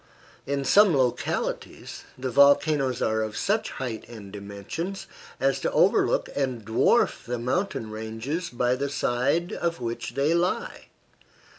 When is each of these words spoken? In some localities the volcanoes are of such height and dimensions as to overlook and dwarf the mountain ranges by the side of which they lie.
In 0.47 0.65
some 0.65 0.97
localities 0.97 2.05
the 2.17 2.31
volcanoes 2.31 3.03
are 3.03 3.21
of 3.21 3.37
such 3.37 3.69
height 3.73 4.03
and 4.09 4.33
dimensions 4.33 5.05
as 5.39 5.59
to 5.59 5.71
overlook 5.71 6.27
and 6.35 6.65
dwarf 6.65 7.23
the 7.23 7.37
mountain 7.37 7.91
ranges 7.91 8.49
by 8.49 8.73
the 8.73 8.89
side 8.89 9.53
of 9.53 9.79
which 9.79 10.15
they 10.15 10.33
lie. 10.33 10.87